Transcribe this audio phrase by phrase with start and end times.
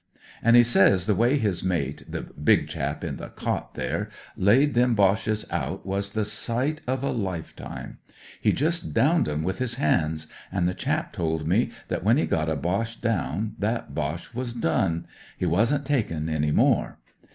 [0.41, 4.73] An' he says the way his mate— ^the big chap in the cot there— ^laid
[4.73, 7.99] them Boches out was the sight of a hfe time.
[8.41, 12.25] He just downed 'en with his hands, an' the chap told me that when he
[12.25, 15.05] got a Boche down, that Boche was done;
[15.37, 16.97] he wasn't takin' any more.